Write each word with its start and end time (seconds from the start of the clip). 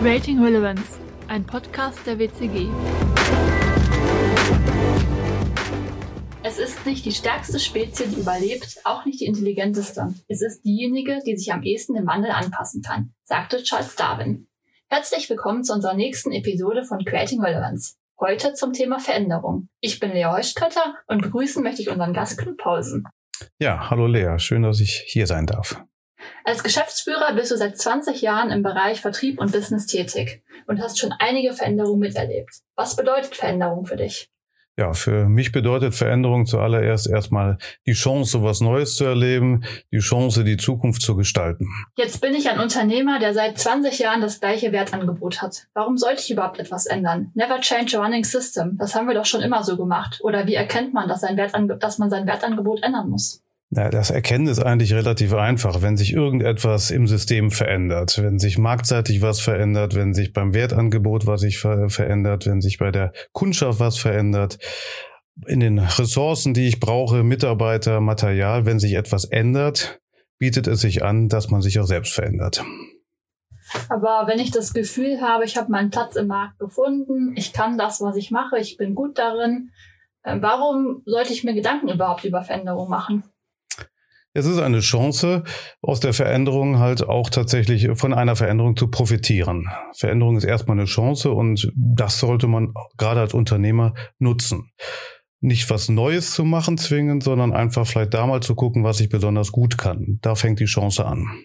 Creating 0.00 0.40
Relevance, 0.40 1.00
ein 1.26 1.44
Podcast 1.44 2.06
der 2.06 2.20
WCG. 2.20 2.68
Es 6.44 6.60
ist 6.60 6.86
nicht 6.86 7.04
die 7.04 7.10
stärkste 7.10 7.58
Spezie, 7.58 8.06
die 8.06 8.20
überlebt, 8.20 8.78
auch 8.84 9.04
nicht 9.04 9.20
die 9.20 9.24
intelligenteste. 9.24 10.14
Es 10.28 10.40
ist 10.40 10.64
diejenige, 10.64 11.18
die 11.26 11.36
sich 11.36 11.52
am 11.52 11.64
ehesten 11.64 11.94
dem 11.94 12.06
Wandel 12.06 12.30
anpassen 12.30 12.80
kann, 12.80 13.12
sagte 13.24 13.60
Charles 13.64 13.96
Darwin. 13.96 14.46
Herzlich 14.88 15.28
willkommen 15.28 15.64
zu 15.64 15.72
unserer 15.72 15.94
nächsten 15.94 16.30
Episode 16.30 16.84
von 16.84 17.04
Creating 17.04 17.42
Relevance. 17.42 17.96
Heute 18.20 18.54
zum 18.54 18.72
Thema 18.72 19.00
Veränderung. 19.00 19.68
Ich 19.80 19.98
bin 19.98 20.12
Lea 20.12 20.26
Heuschkötter 20.26 20.94
und 21.08 21.22
begrüßen 21.22 21.60
möchte 21.60 21.82
ich 21.82 21.90
unseren 21.90 22.14
Gast 22.14 22.38
Knut 22.38 22.56
Paulsen. 22.56 23.02
Ja, 23.58 23.90
hallo 23.90 24.06
Lea, 24.06 24.38
schön, 24.38 24.62
dass 24.62 24.78
ich 24.78 25.02
hier 25.08 25.26
sein 25.26 25.46
darf. 25.46 25.82
Als 26.44 26.62
Geschäftsführer 26.62 27.34
bist 27.34 27.50
du 27.50 27.56
seit 27.56 27.78
20 27.78 28.22
Jahren 28.22 28.50
im 28.50 28.62
Bereich 28.62 29.00
Vertrieb 29.00 29.40
und 29.40 29.52
Business 29.52 29.86
tätig 29.86 30.42
und 30.66 30.80
hast 30.80 30.98
schon 30.98 31.12
einige 31.18 31.52
Veränderungen 31.52 32.00
miterlebt. 32.00 32.50
Was 32.76 32.96
bedeutet 32.96 33.34
Veränderung 33.36 33.84
für 33.84 33.96
dich? 33.96 34.30
Ja, 34.78 34.92
für 34.92 35.28
mich 35.28 35.50
bedeutet 35.50 35.96
Veränderung 35.96 36.46
zuallererst 36.46 37.10
erstmal 37.10 37.58
die 37.84 37.94
Chance, 37.94 38.44
was 38.44 38.60
Neues 38.60 38.94
zu 38.94 39.04
erleben, 39.04 39.64
die 39.90 39.98
Chance, 39.98 40.44
die 40.44 40.56
Zukunft 40.56 41.02
zu 41.02 41.16
gestalten. 41.16 41.66
Jetzt 41.96 42.20
bin 42.20 42.32
ich 42.32 42.48
ein 42.48 42.60
Unternehmer, 42.60 43.18
der 43.18 43.34
seit 43.34 43.58
20 43.58 43.98
Jahren 43.98 44.20
das 44.20 44.38
gleiche 44.38 44.70
Wertangebot 44.70 45.42
hat. 45.42 45.66
Warum 45.74 45.96
sollte 45.96 46.22
ich 46.22 46.30
überhaupt 46.30 46.60
etwas 46.60 46.86
ändern? 46.86 47.32
Never 47.34 47.60
change 47.60 47.98
a 47.98 48.04
running 48.04 48.22
system. 48.22 48.78
Das 48.78 48.94
haben 48.94 49.08
wir 49.08 49.14
doch 49.16 49.26
schon 49.26 49.42
immer 49.42 49.64
so 49.64 49.76
gemacht. 49.76 50.20
Oder 50.22 50.46
wie 50.46 50.54
erkennt 50.54 50.94
man, 50.94 51.08
dass, 51.08 51.22
sein 51.22 51.36
dass 51.80 51.98
man 51.98 52.08
sein 52.08 52.28
Wertangebot 52.28 52.80
ändern 52.84 53.10
muss? 53.10 53.42
Ja, 53.70 53.90
das 53.90 54.10
Erkennen 54.10 54.46
ist 54.46 54.60
eigentlich 54.60 54.94
relativ 54.94 55.34
einfach, 55.34 55.82
wenn 55.82 55.98
sich 55.98 56.14
irgendetwas 56.14 56.90
im 56.90 57.06
System 57.06 57.50
verändert, 57.50 58.18
wenn 58.22 58.38
sich 58.38 58.56
marktseitig 58.56 59.20
was 59.20 59.40
verändert, 59.40 59.94
wenn 59.94 60.14
sich 60.14 60.32
beim 60.32 60.54
Wertangebot 60.54 61.26
was 61.26 61.42
sich 61.42 61.58
ver 61.58 61.90
verändert, 61.90 62.46
wenn 62.46 62.62
sich 62.62 62.78
bei 62.78 62.90
der 62.90 63.12
Kundschaft 63.32 63.78
was 63.78 63.98
verändert, 63.98 64.58
in 65.46 65.60
den 65.60 65.78
Ressourcen, 65.78 66.54
die 66.54 66.66
ich 66.66 66.80
brauche, 66.80 67.22
Mitarbeiter, 67.22 68.00
Material, 68.00 68.64
wenn 68.64 68.78
sich 68.78 68.94
etwas 68.94 69.26
ändert, 69.26 70.00
bietet 70.38 70.66
es 70.66 70.80
sich 70.80 71.04
an, 71.04 71.28
dass 71.28 71.50
man 71.50 71.60
sich 71.60 71.78
auch 71.78 71.86
selbst 71.86 72.14
verändert. 72.14 72.64
Aber 73.90 74.26
wenn 74.26 74.38
ich 74.38 74.50
das 74.50 74.72
Gefühl 74.72 75.20
habe, 75.20 75.44
ich 75.44 75.58
habe 75.58 75.70
meinen 75.70 75.90
Platz 75.90 76.16
im 76.16 76.28
Markt 76.28 76.58
gefunden, 76.58 77.34
ich 77.36 77.52
kann 77.52 77.76
das, 77.76 78.00
was 78.00 78.16
ich 78.16 78.30
mache, 78.30 78.58
ich 78.58 78.78
bin 78.78 78.94
gut 78.94 79.18
darin, 79.18 79.70
äh, 80.22 80.38
warum 80.40 81.02
sollte 81.04 81.34
ich 81.34 81.44
mir 81.44 81.52
Gedanken 81.52 81.88
überhaupt 81.88 82.24
über 82.24 82.42
Veränderung 82.42 82.88
machen? 82.88 83.24
Es 84.34 84.46
ist 84.46 84.58
eine 84.58 84.80
Chance, 84.80 85.42
aus 85.80 86.00
der 86.00 86.12
Veränderung 86.12 86.78
halt 86.78 87.02
auch 87.08 87.30
tatsächlich 87.30 87.88
von 87.94 88.12
einer 88.12 88.36
Veränderung 88.36 88.76
zu 88.76 88.88
profitieren. 88.88 89.68
Veränderung 89.96 90.36
ist 90.36 90.44
erstmal 90.44 90.78
eine 90.78 90.86
Chance 90.86 91.32
und 91.32 91.72
das 91.74 92.20
sollte 92.20 92.46
man 92.46 92.72
gerade 92.96 93.20
als 93.20 93.34
Unternehmer 93.34 93.94
nutzen. 94.18 94.70
Nicht 95.40 95.70
was 95.70 95.88
Neues 95.88 96.32
zu 96.32 96.44
machen 96.44 96.78
zwingen, 96.78 97.20
sondern 97.20 97.52
einfach 97.52 97.86
vielleicht 97.86 98.14
da 98.14 98.26
mal 98.26 98.42
zu 98.42 98.54
gucken, 98.54 98.84
was 98.84 99.00
ich 99.00 99.08
besonders 99.08 99.52
gut 99.52 99.78
kann. 99.78 100.18
Da 100.20 100.34
fängt 100.34 100.60
die 100.60 100.66
Chance 100.66 101.06
an. 101.06 101.44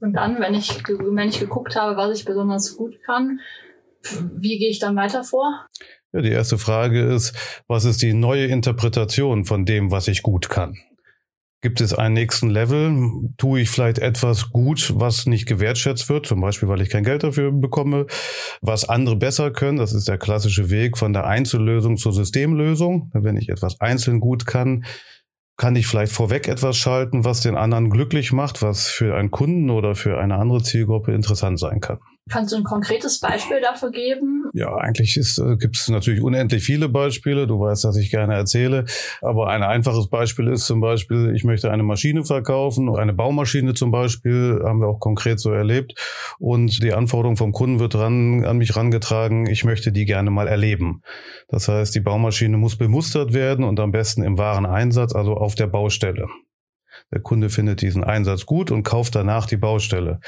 Und 0.00 0.12
dann, 0.12 0.40
wenn 0.40 0.54
ich, 0.54 0.82
wenn 0.86 1.28
ich 1.28 1.40
geguckt 1.40 1.76
habe, 1.76 1.96
was 1.96 2.18
ich 2.18 2.24
besonders 2.24 2.76
gut 2.76 2.94
kann, 3.04 3.40
wie 4.36 4.58
gehe 4.58 4.70
ich 4.70 4.78
dann 4.78 4.96
weiter 4.96 5.24
vor? 5.24 5.66
Ja, 6.12 6.20
die 6.20 6.30
erste 6.30 6.58
Frage 6.58 7.02
ist, 7.02 7.62
was 7.68 7.84
ist 7.84 8.02
die 8.02 8.12
neue 8.12 8.46
Interpretation 8.46 9.44
von 9.44 9.64
dem, 9.64 9.90
was 9.90 10.08
ich 10.08 10.22
gut 10.22 10.48
kann? 10.48 10.76
Gibt 11.62 11.82
es 11.82 11.92
einen 11.92 12.14
nächsten 12.14 12.48
Level? 12.48 13.12
Tue 13.36 13.60
ich 13.60 13.70
vielleicht 13.70 13.98
etwas 13.98 14.50
gut, 14.50 14.94
was 14.96 15.26
nicht 15.26 15.46
gewertschätzt 15.46 16.08
wird, 16.08 16.26
zum 16.26 16.40
Beispiel, 16.40 16.68
weil 16.68 16.80
ich 16.80 16.88
kein 16.88 17.04
Geld 17.04 17.22
dafür 17.22 17.52
bekomme, 17.52 18.06
was 18.62 18.88
andere 18.88 19.16
besser 19.16 19.50
können? 19.50 19.76
Das 19.76 19.92
ist 19.92 20.08
der 20.08 20.16
klassische 20.16 20.70
Weg 20.70 20.96
von 20.96 21.12
der 21.12 21.26
Einzellösung 21.26 21.98
zur 21.98 22.14
Systemlösung. 22.14 23.10
Wenn 23.12 23.36
ich 23.36 23.50
etwas 23.50 23.78
einzeln 23.78 24.20
gut 24.20 24.46
kann, 24.46 24.86
kann 25.58 25.76
ich 25.76 25.86
vielleicht 25.86 26.12
vorweg 26.12 26.48
etwas 26.48 26.78
schalten, 26.78 27.26
was 27.26 27.42
den 27.42 27.56
anderen 27.56 27.90
glücklich 27.90 28.32
macht, 28.32 28.62
was 28.62 28.86
für 28.86 29.14
einen 29.14 29.30
Kunden 29.30 29.68
oder 29.68 29.94
für 29.94 30.18
eine 30.18 30.36
andere 30.36 30.62
Zielgruppe 30.62 31.12
interessant 31.12 31.60
sein 31.60 31.80
kann. 31.80 31.98
Kannst 32.28 32.52
du 32.52 32.56
ein 32.56 32.64
konkretes 32.64 33.18
Beispiel 33.18 33.60
dafür 33.60 33.90
geben? 33.90 34.44
Ja, 34.52 34.74
eigentlich 34.76 35.16
äh, 35.16 35.56
gibt 35.56 35.76
es 35.76 35.88
natürlich 35.88 36.20
unendlich 36.20 36.62
viele 36.62 36.88
Beispiele. 36.88 37.46
Du 37.46 37.58
weißt, 37.58 37.84
dass 37.84 37.96
ich 37.96 38.10
gerne 38.10 38.34
erzähle. 38.34 38.84
Aber 39.20 39.48
ein 39.48 39.62
einfaches 39.62 40.08
Beispiel 40.08 40.48
ist 40.48 40.66
zum 40.66 40.80
Beispiel, 40.80 41.32
ich 41.34 41.44
möchte 41.44 41.70
eine 41.70 41.82
Maschine 41.82 42.24
verkaufen, 42.24 42.94
eine 42.94 43.14
Baumaschine 43.14 43.74
zum 43.74 43.90
Beispiel, 43.90 44.60
haben 44.64 44.80
wir 44.80 44.88
auch 44.88 45.00
konkret 45.00 45.40
so 45.40 45.50
erlebt. 45.50 45.94
Und 46.38 46.82
die 46.82 46.92
Anforderung 46.92 47.36
vom 47.36 47.52
Kunden 47.52 47.80
wird 47.80 47.94
ran, 47.94 48.44
an 48.44 48.58
mich 48.58 48.76
rangetragen, 48.76 49.46
ich 49.46 49.64
möchte 49.64 49.90
die 49.90 50.04
gerne 50.04 50.30
mal 50.30 50.46
erleben. 50.46 51.02
Das 51.48 51.68
heißt, 51.68 51.94
die 51.94 52.00
Baumaschine 52.00 52.56
muss 52.56 52.76
bemustert 52.76 53.32
werden 53.32 53.64
und 53.64 53.80
am 53.80 53.92
besten 53.92 54.22
im 54.22 54.38
wahren 54.38 54.66
Einsatz, 54.66 55.14
also 55.14 55.34
auf 55.34 55.54
der 55.54 55.66
Baustelle. 55.66 56.28
Der 57.12 57.20
Kunde 57.20 57.50
findet 57.50 57.82
diesen 57.82 58.04
Einsatz 58.04 58.46
gut 58.46 58.70
und 58.70 58.82
kauft 58.82 59.14
danach 59.14 59.46
die 59.46 59.56
Baustelle. 59.56 60.20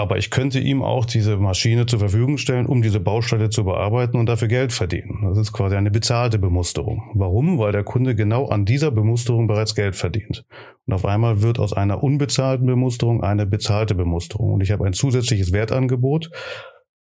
Aber 0.00 0.16
ich 0.16 0.30
könnte 0.30 0.58
ihm 0.60 0.82
auch 0.82 1.04
diese 1.04 1.36
Maschine 1.36 1.84
zur 1.84 1.98
Verfügung 1.98 2.38
stellen, 2.38 2.64
um 2.64 2.80
diese 2.80 3.00
Baustelle 3.00 3.50
zu 3.50 3.64
bearbeiten 3.64 4.16
und 4.16 4.26
dafür 4.30 4.48
Geld 4.48 4.72
verdienen. 4.72 5.26
Das 5.28 5.36
ist 5.36 5.52
quasi 5.52 5.76
eine 5.76 5.90
bezahlte 5.90 6.38
Bemusterung. 6.38 7.10
Warum? 7.14 7.58
Weil 7.58 7.72
der 7.72 7.84
Kunde 7.84 8.14
genau 8.14 8.48
an 8.48 8.64
dieser 8.64 8.90
Bemusterung 8.90 9.46
bereits 9.46 9.74
Geld 9.74 9.94
verdient. 9.94 10.46
Und 10.86 10.94
auf 10.94 11.04
einmal 11.04 11.42
wird 11.42 11.58
aus 11.58 11.74
einer 11.74 12.02
unbezahlten 12.02 12.66
Bemusterung 12.66 13.22
eine 13.22 13.44
bezahlte 13.44 13.94
Bemusterung. 13.94 14.54
Und 14.54 14.62
ich 14.62 14.70
habe 14.70 14.86
ein 14.86 14.94
zusätzliches 14.94 15.52
Wertangebot. 15.52 16.30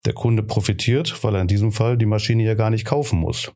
Der 0.06 0.14
Kunde 0.14 0.44
profitiert, 0.44 1.22
weil 1.22 1.36
er 1.36 1.42
in 1.42 1.48
diesem 1.50 1.74
Fall 1.74 1.98
die 1.98 2.06
Maschine 2.06 2.44
ja 2.44 2.54
gar 2.54 2.70
nicht 2.70 2.86
kaufen 2.86 3.20
muss 3.20 3.52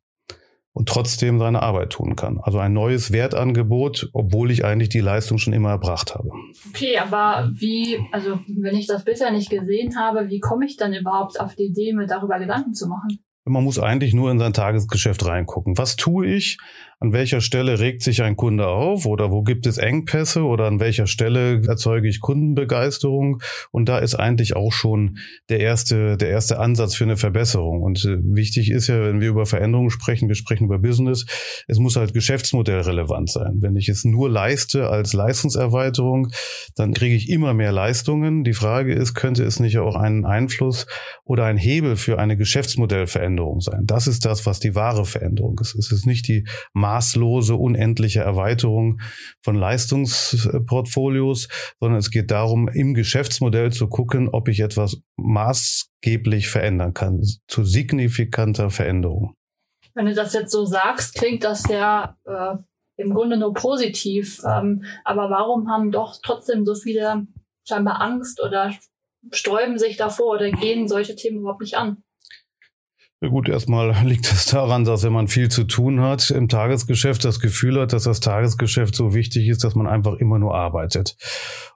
und 0.74 0.88
trotzdem 0.88 1.40
seine 1.40 1.62
Arbeit 1.62 1.92
tun 1.92 2.16
kann. 2.16 2.40
Also 2.42 2.60
ein 2.60 2.74
neues 2.74 3.12
Wertangebot, 3.12 4.10
obwohl 4.14 4.52
ich 4.52 4.64
eigentlich 4.66 4.90
die 4.90 5.00
Leistung 5.00 5.38
schon 5.38 5.54
immer 5.54 5.70
erbracht 5.70 6.16
habe. 6.16 6.30
Okay, 6.70 6.98
aber 6.98 7.52
wie, 7.54 8.00
also 8.12 8.40
wenn 8.48 8.76
ich 8.76 8.88
das 8.88 9.04
bisher 9.04 9.32
nicht 9.32 9.50
gesehen 9.50 9.98
habe, 9.98 10.30
wie 10.30 10.40
komme 10.40 10.66
ich 10.66 10.78
dann 10.78 10.94
überhaupt 10.94 11.40
auf 11.40 11.56
die 11.56 11.66
Idee, 11.66 11.94
mir 11.94 12.08
darüber 12.08 12.40
Gedanken 12.40 12.74
zu 12.74 12.88
machen? 12.88 13.20
Man 13.46 13.64
muss 13.64 13.80
eigentlich 13.80 14.14
nur 14.14 14.30
in 14.30 14.38
sein 14.38 14.54
Tagesgeschäft 14.54 15.26
reingucken. 15.26 15.78
Was 15.78 15.96
tue 15.96 16.28
ich? 16.28 16.60
An 17.02 17.14
welcher 17.14 17.40
Stelle 17.40 17.80
regt 17.80 18.02
sich 18.02 18.24
ein 18.24 18.36
Kunde 18.36 18.68
auf 18.68 19.06
oder 19.06 19.32
wo 19.32 19.42
gibt 19.42 19.66
es 19.66 19.78
Engpässe 19.78 20.44
oder 20.44 20.66
an 20.66 20.82
welcher 20.82 21.08
Stelle 21.08 21.66
erzeuge 21.66 22.10
ich 22.10 22.20
Kundenbegeisterung? 22.20 23.42
Und 23.72 23.88
da 23.88 24.00
ist 24.00 24.16
eigentlich 24.16 24.58
auch 24.58 24.74
schon 24.74 25.18
der 25.48 25.62
erste, 25.62 26.18
der 26.18 26.30
erste 26.30 26.60
Ansatz 26.60 26.96
für 26.96 27.06
eine 27.06 27.16
Verbesserung. 27.16 27.84
Und 27.84 28.04
äh, 28.04 28.18
wichtig 28.22 28.70
ist 28.70 28.88
ja, 28.88 29.02
wenn 29.02 29.22
wir 29.22 29.30
über 29.30 29.46
Veränderungen 29.46 29.92
sprechen, 29.92 30.28
wir 30.28 30.36
sprechen 30.36 30.66
über 30.66 30.78
Business, 30.78 31.26
es 31.70 31.80
muss 31.80 31.96
halt 31.96 32.14
geschäftsmodellrelevant 32.14 33.30
sein. 33.30 33.60
Wenn 33.62 33.78
ich 33.78 33.88
es 33.88 34.04
nur 34.04 34.30
leiste 34.30 34.90
als 34.90 35.14
Leistungserweiterung, 35.14 36.28
dann 36.76 36.94
kriege 36.94 37.16
ich 37.16 37.30
immer 37.30 37.54
mehr 37.54 37.72
Leistungen. 37.72 38.44
Die 38.44 38.54
Frage 38.54 38.94
ist, 38.94 39.14
könnte 39.14 39.46
es 39.46 39.62
nicht 39.62 39.78
auch 39.78 39.96
einen 39.96 40.26
Einfluss 40.26 40.86
oder 41.24 41.46
ein 41.46 41.58
Hebel 41.58 41.96
für 41.96 42.20
eine 42.20 42.36
Geschäftsmodellveränderung 42.36 43.62
sein? 43.62 43.86
Das 43.86 44.06
ist 44.06 44.26
das, 44.26 44.46
was 44.46 44.60
die 44.60 44.76
wahre 44.76 45.06
Veränderung 45.06 45.58
ist. 45.62 45.76
Es 45.76 45.94
ist 45.94 46.06
nicht 46.06 46.28
die 46.28 46.46
maßlose, 46.90 47.56
unendliche 47.56 48.22
Erweiterung 48.22 49.00
von 49.44 49.56
Leistungsportfolios, 49.56 51.48
sondern 51.80 52.00
es 52.00 52.10
geht 52.10 52.32
darum, 52.32 52.68
im 52.68 52.96
Geschäftsmodell 52.96 53.72
zu 53.72 53.88
gucken, 53.88 54.28
ob 54.30 54.48
ich 54.48 54.60
etwas 54.62 55.02
maßgeblich 55.18 56.50
verändern 56.50 56.94
kann, 56.94 57.22
zu 57.48 57.64
signifikanter 57.64 58.72
Veränderung. 58.72 59.36
Wenn 59.94 60.08
du 60.08 60.16
das 60.16 60.34
jetzt 60.34 60.52
so 60.52 60.66
sagst, 60.66 61.16
klingt 61.16 61.44
das 61.44 61.68
ja 61.70 62.18
äh, 62.26 62.56
im 62.98 63.14
Grunde 63.14 63.38
nur 63.38 63.54
positiv. 63.54 64.42
Ähm, 64.46 64.84
aber 65.04 65.30
warum 65.30 65.70
haben 65.70 65.92
doch 65.92 66.18
trotzdem 66.24 66.66
so 66.66 66.74
viele 66.74 67.28
scheinbar 67.68 68.02
Angst 68.02 68.42
oder 68.42 68.74
sträuben 69.32 69.78
sich 69.78 69.98
davor 69.98 70.36
oder 70.36 70.52
gehen 70.52 70.88
solche 70.88 71.16
Themen 71.16 71.40
überhaupt 71.40 71.62
nicht 71.62 71.78
an? 71.78 72.04
Ja 73.22 73.28
gut, 73.28 73.50
erstmal 73.50 73.92
liegt 74.06 74.32
es 74.32 74.46
daran, 74.46 74.86
dass 74.86 75.04
wenn 75.04 75.14
man 75.14 75.28
viel 75.28 75.50
zu 75.50 75.66
tun 75.66 76.02
hat 76.02 76.30
im 76.30 76.48
Tagesgeschäft, 76.48 77.26
das 77.26 77.40
Gefühl 77.40 77.80
hat, 77.80 77.92
dass 77.92 78.04
das 78.04 78.22
Tagesgeschäft 78.22 78.96
so 78.96 79.14
wichtig 79.14 79.48
ist, 79.50 79.64
dass 79.64 79.76
man 79.76 79.88
einfach 79.88 80.14
immer 80.16 80.40
nur 80.40 80.56
arbeitet. 80.56 81.18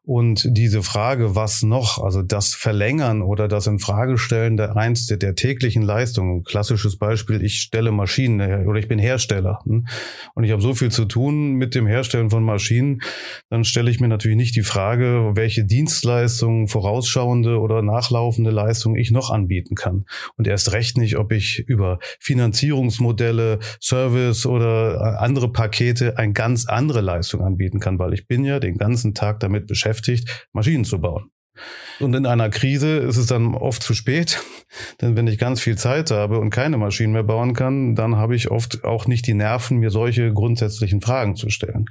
Und 0.06 0.46
diese 0.52 0.84
Frage, 0.84 1.34
was 1.34 1.64
noch, 1.64 2.04
also 2.04 2.22
das 2.22 2.54
Verlängern 2.54 3.22
oder 3.22 3.48
das 3.48 3.68
in 3.68 3.80
Frage 3.80 4.18
stellen 4.18 4.58
der 4.58 4.76
eins 4.76 5.08
der, 5.08 5.34
täglichen 5.34 5.82
Leistungen, 5.82 6.44
klassisches 6.44 6.98
Beispiel, 6.98 7.42
ich 7.42 7.62
stelle 7.62 7.94
Maschinen 7.94 8.42
her 8.42 8.66
oder 8.68 8.80
ich 8.80 8.90
bin 8.90 9.00
Hersteller 9.00 9.60
hm, 9.64 9.88
und 10.36 10.44
ich 10.44 10.52
habe 10.52 10.62
so 10.62 10.74
viel 10.74 10.92
zu 10.92 11.06
tun 11.06 11.54
mit 11.54 11.74
dem 11.74 11.88
Herstellen 11.88 12.30
von 12.30 12.44
Maschinen, 12.44 13.02
dann 13.50 13.64
stelle 13.64 13.90
ich 13.90 14.02
mir 14.02 14.10
natürlich 14.10 14.36
nicht 14.36 14.58
die 14.58 14.64
Frage, 14.64 15.32
welche 15.36 15.64
Dienstleistungen, 15.64 16.68
vorausschauende 16.68 17.60
oder 17.60 17.82
nachlaufende 17.82 18.52
Leistungen 18.52 18.98
ich 18.98 19.10
noch 19.10 19.30
anbieten 19.30 19.76
kann. 19.76 20.04
Und 20.36 20.50
erst 20.50 20.74
recht 20.74 20.98
nicht, 20.98 21.16
ob 21.16 21.32
ich 21.32 21.60
über 21.60 22.00
Finanzierungsmodelle, 22.20 23.60
Service 23.82 24.46
oder 24.46 25.22
andere 25.22 25.50
Pakete 25.50 26.18
eine 26.18 26.34
ganz 26.34 26.66
andere 26.66 27.00
Leistung 27.00 27.42
anbieten 27.42 27.80
kann, 27.80 28.00
weil 28.00 28.14
ich 28.14 28.28
bin 28.28 28.44
ja 28.44 28.60
den 28.60 28.78
ganzen 28.78 29.14
Tag 29.14 29.40
damit 29.40 29.66
beschäftigt, 29.66 29.93
beschäftigt, 29.94 30.48
Maschinen 30.54 30.86
zu 30.86 31.00
bauen. 31.00 31.30
Und 32.00 32.16
in 32.16 32.26
einer 32.26 32.50
Krise 32.50 32.98
ist 32.98 33.18
es 33.18 33.28
dann 33.28 33.54
oft 33.54 33.84
zu 33.84 33.94
spät, 33.94 34.42
denn 35.02 35.16
wenn 35.16 35.28
ich 35.28 35.38
ganz 35.38 35.62
viel 35.62 35.78
Zeit 35.78 36.10
habe 36.10 36.40
und 36.40 36.50
keine 36.50 36.78
Maschinen 36.78 37.14
mehr 37.14 37.24
bauen 37.24 37.54
kann, 37.54 37.96
dann 37.96 38.16
habe 38.16 38.36
ich 38.36 38.50
oft 38.50 38.84
auch 38.84 39.06
nicht 39.06 39.28
die 39.28 39.36
Nerven, 39.36 39.78
mir 39.78 39.92
solche 39.92 40.34
grundsätzlichen 40.34 41.02
Fragen 41.02 41.36
zu 41.36 41.50
stellen. 41.50 41.86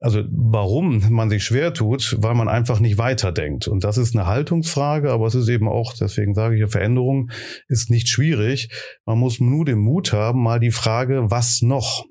Also 0.00 0.22
warum 0.30 1.02
man 1.10 1.28
sich 1.28 1.42
schwer 1.42 1.74
tut, 1.74 2.16
weil 2.20 2.36
man 2.36 2.46
einfach 2.46 2.78
nicht 2.78 2.98
weiterdenkt. 2.98 3.66
Und 3.66 3.82
das 3.82 3.98
ist 3.98 4.14
eine 4.14 4.26
Haltungsfrage, 4.26 5.10
aber 5.10 5.26
es 5.26 5.34
ist 5.34 5.48
eben 5.48 5.68
auch, 5.68 5.92
deswegen 6.00 6.34
sage 6.34 6.56
ich, 6.56 6.70
Veränderung 6.70 7.32
ist 7.66 7.90
nicht 7.90 8.08
schwierig. 8.08 8.68
Man 9.06 9.18
muss 9.18 9.40
nur 9.40 9.64
den 9.64 9.80
Mut 9.80 10.12
haben, 10.12 10.40
mal 10.40 10.60
die 10.60 10.70
Frage, 10.70 11.32
was 11.32 11.62
noch? 11.62 12.06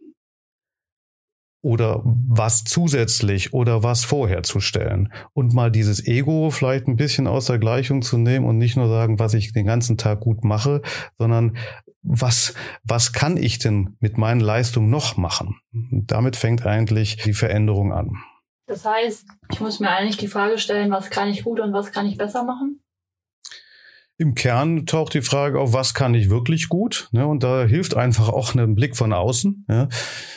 Oder 1.61 2.01
was 2.03 2.63
zusätzlich 2.63 3.53
oder 3.53 3.83
was 3.83 4.05
vorher 4.05 4.43
zu 4.43 4.59
stellen 4.59 5.11
und 5.33 5.53
mal 5.53 5.71
dieses 5.71 6.05
Ego 6.05 6.49
vielleicht 6.49 6.87
ein 6.87 6.95
bisschen 6.95 7.27
aus 7.27 7.45
der 7.45 7.59
Gleichung 7.59 8.01
zu 8.01 8.17
nehmen 8.17 8.45
und 8.45 8.57
nicht 8.57 8.77
nur 8.77 8.87
sagen, 8.87 9.19
was 9.19 9.33
ich 9.33 9.53
den 9.53 9.65
ganzen 9.65 9.97
Tag 9.97 10.19
gut 10.21 10.43
mache, 10.43 10.81
sondern 11.17 11.57
was, 12.03 12.53
was 12.83 13.11
kann 13.11 13.37
ich 13.37 13.59
denn 13.59 13.97
mit 13.99 14.17
meinen 14.17 14.39
Leistungen 14.39 14.89
noch 14.89 15.17
machen? 15.17 15.59
Und 15.73 16.11
damit 16.11 16.35
fängt 16.35 16.65
eigentlich 16.65 17.17
die 17.17 17.33
Veränderung 17.33 17.91
an. 17.91 18.11
Das 18.67 18.85
heißt, 18.85 19.27
ich 19.51 19.59
muss 19.59 19.79
mir 19.79 19.89
eigentlich 19.89 20.17
die 20.17 20.27
Frage 20.27 20.57
stellen, 20.57 20.91
was 20.91 21.09
kann 21.09 21.29
ich 21.29 21.43
gut 21.43 21.59
und 21.59 21.73
was 21.73 21.91
kann 21.91 22.05
ich 22.05 22.17
besser 22.17 22.43
machen? 22.43 22.81
Im 24.19 24.33
Kern 24.33 24.87
taucht 24.87 25.13
die 25.13 25.21
Frage 25.21 25.59
auf, 25.59 25.73
was 25.73 25.93
kann 25.93 26.15
ich 26.15 26.31
wirklich 26.31 26.69
gut? 26.69 27.07
Ne? 27.11 27.27
Und 27.27 27.43
da 27.43 27.65
hilft 27.65 27.95
einfach 27.95 28.29
auch 28.29 28.55
ein 28.55 28.73
Blick 28.73 28.97
von 28.97 29.13
außen. 29.13 29.65
Ja? 29.69 29.89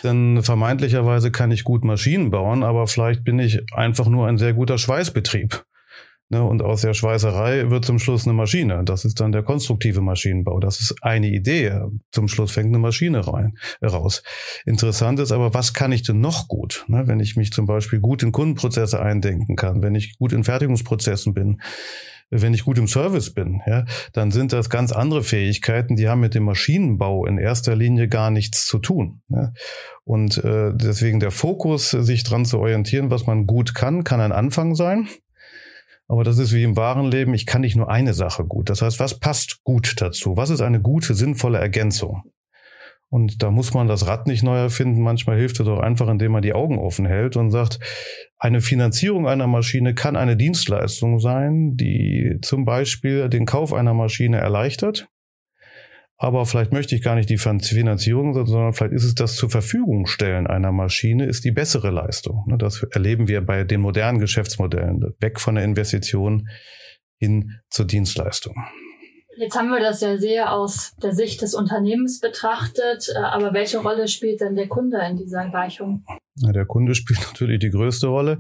Denn 0.05 0.43
vermeintlicherweise 0.43 1.31
kann 1.31 1.51
ich 1.51 1.65
gut 1.65 1.83
Maschinen 1.83 2.31
bauen, 2.31 2.63
aber 2.63 2.87
vielleicht 2.87 3.25
bin 3.25 3.39
ich 3.39 3.63
einfach 3.73 4.07
nur 4.07 4.27
ein 4.27 4.37
sehr 4.37 4.53
guter 4.53 4.77
Schweißbetrieb. 4.77 5.65
Ne? 6.31 6.45
Und 6.45 6.63
aus 6.63 6.83
der 6.83 6.95
Schweißerei 6.95 7.71
wird 7.71 7.85
zum 7.85 7.99
Schluss 7.99 8.25
eine 8.25 8.35
Maschine. 8.35 8.83
Das 8.85 9.05
ist 9.05 9.19
dann 9.19 9.33
der 9.33 9.43
konstruktive 9.43 10.01
Maschinenbau. 10.01 10.61
Das 10.61 10.81
ist 10.81 11.03
eine 11.03 11.29
Idee. 11.29 11.81
Zum 12.13 12.29
Schluss 12.29 12.53
fängt 12.53 12.69
eine 12.69 12.79
Maschine 12.79 13.27
rein, 13.27 13.59
raus. 13.83 14.23
Interessant 14.65 15.19
ist 15.19 15.33
aber, 15.33 15.55
was 15.55 15.75
kann 15.75 15.91
ich 15.91 16.03
denn 16.03 16.21
noch 16.21 16.47
gut? 16.47 16.85
Ne? 16.87 17.07
Wenn 17.07 17.19
ich 17.19 17.35
mich 17.35 17.51
zum 17.51 17.67
Beispiel 17.67 17.99
gut 17.99 18.23
in 18.23 18.31
Kundenprozesse 18.31 19.01
eindenken 19.01 19.57
kann, 19.57 19.83
wenn 19.83 19.97
ich 19.97 20.19
gut 20.19 20.33
in 20.33 20.45
Fertigungsprozessen 20.45 21.35
bin, 21.35 21.61
wenn 22.31 22.55
ich 22.55 22.65
gut 22.65 22.79
im 22.79 22.87
Service 22.87 23.35
bin, 23.35 23.61
ja, 23.67 23.85
dann 24.13 24.31
sind 24.31 24.53
das 24.53 24.71
ganz 24.71 24.93
andere 24.93 25.23
Fähigkeiten, 25.23 25.97
die 25.97 26.09
haben 26.09 26.21
mit 26.21 26.35
dem 26.35 26.45
Maschinenbau 26.45 27.27
in 27.27 27.39
erster 27.39 27.75
Linie 27.75 28.09
gar 28.09 28.31
nichts 28.31 28.67
zu 28.67 28.79
tun. 28.79 29.23
Ja. 29.29 29.53
Und 30.05 30.39
äh, 30.39 30.73
deswegen 30.75 31.21
der 31.21 31.33
Fokus, 31.33 31.91
sich 31.91 32.23
dran 32.23 32.45
zu 32.45 32.59
orientieren, 32.59 33.11
was 33.11 33.27
man 33.27 33.47
gut 33.47 33.75
kann, 33.75 34.05
kann 34.05 34.21
ein 34.21 34.33
Anfang 34.33 34.75
sein. 34.75 35.09
Aber 36.07 36.25
das 36.25 36.39
ist 36.39 36.53
wie 36.53 36.65
im 36.65 36.77
wahren 36.77 37.09
Leben, 37.09 37.35
ich 37.35 37.47
kann 37.47 37.61
nicht 37.61 37.77
nur 37.77 37.89
eine 37.89 38.15
Sache 38.15 38.45
gut. 38.45 38.69
Das 38.69 38.83
heißt, 38.83 38.99
was 38.99 39.21
passt 39.21 39.63
gut 39.63 40.01
dazu? 40.01 40.37
Was 40.37 40.51
ist 40.51 40.61
eine 40.61 40.81
gute, 40.81 41.15
sinnvolle 41.15 41.59
Ergänzung? 41.59 42.25
Und 43.11 43.43
da 43.43 43.51
muss 43.51 43.75
man 43.75 43.89
das 43.89 44.07
Rad 44.07 44.29
nicht 44.29 44.45
neu 44.45 44.57
erfinden. 44.57 45.03
Manchmal 45.03 45.37
hilft 45.37 45.59
es 45.59 45.67
auch 45.67 45.81
einfach, 45.81 46.09
indem 46.09 46.31
man 46.31 46.43
die 46.43 46.53
Augen 46.53 46.79
offen 46.79 47.07
hält 47.07 47.37
und 47.37 47.51
sagt, 47.51 47.81
eine 48.39 48.61
Finanzierung 48.61 49.27
einer 49.27 49.49
Maschine 49.49 49.95
kann 49.95 50.17
eine 50.17 50.37
Dienstleistung 50.37 51.19
sein, 51.19 51.77
die 51.77 52.39
zum 52.41 52.65
Beispiel 52.65 53.29
den 53.29 53.47
Kauf 53.47 53.73
einer 53.73 53.95
Maschine 53.95 54.39
erleichtert. 54.39 55.09
Aber 56.23 56.47
vielleicht 56.47 56.73
möchte 56.73 56.95
ich 56.95 57.03
gar 57.03 57.17
nicht 57.17 57.31
die 57.31 57.39
Finanzierung, 57.39 58.35
sondern 58.47 58.75
vielleicht 58.75 58.93
ist 58.93 59.05
es 59.05 59.15
das 59.15 59.37
zur 59.37 59.51
Verfügung 59.51 60.07
stellen 60.07 60.47
einer 60.47 60.71
Maschine, 60.71 61.25
ist 61.25 61.45
die 61.45 61.51
bessere 61.51 61.91
Leistung. 61.91 62.45
Ne, 62.47 62.59
das 62.59 62.83
erleben 62.93 63.27
wir 63.27 63.41
bei 63.41 63.65
den 63.65 63.81
modernen 63.81 64.19
Geschäftsmodellen. 64.19 65.15
Weg 65.19 65.41
von 65.41 65.55
der 65.55 65.65
Investition 65.65 66.49
hin 67.17 67.59
zur 67.71 67.87
Dienstleistung. 67.87 68.55
Jetzt 69.41 69.57
haben 69.57 69.71
wir 69.71 69.81
das 69.81 70.03
ja 70.03 70.19
sehr 70.19 70.53
aus 70.53 70.95
der 71.03 71.15
Sicht 71.15 71.41
des 71.41 71.55
Unternehmens 71.55 72.21
betrachtet, 72.21 73.09
äh, 73.09 73.19
aber 73.21 73.55
welche 73.55 73.79
Rolle 73.79 74.07
spielt 74.07 74.43
denn 74.43 74.55
der 74.55 74.69
Kunde 74.69 75.01
in 75.09 75.17
dieser 75.17 75.49
Gleichung? 75.49 76.05
Der 76.43 76.65
Kunde 76.65 76.95
spielt 77.01 77.21
natürlich 77.21 77.61
die 77.61 77.71
größte 77.71 78.07
Rolle. 78.07 78.39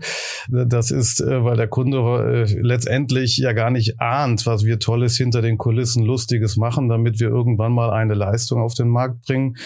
Das 0.48 0.90
ist, 0.90 1.20
äh, 1.20 1.44
weil 1.44 1.56
der 1.56 1.68
Kunde 1.68 1.98
äh, 1.98 2.60
letztendlich 2.60 3.36
ja 3.38 3.52
gar 3.52 3.70
nicht 3.70 4.00
ahnt, 4.00 4.46
was 4.46 4.64
wir 4.64 4.78
Tolles 4.78 5.16
hinter 5.16 5.42
den 5.42 5.58
Kulissen 5.58 6.04
Lustiges 6.04 6.56
machen, 6.56 6.88
damit 6.88 7.20
wir 7.20 7.28
irgendwann 7.28 7.72
mal 7.72 7.90
eine 7.90 8.14
Leistung 8.14 8.60
auf 8.60 8.74
den 8.74 8.88
Markt 8.88 9.22
bringen. 9.22 9.56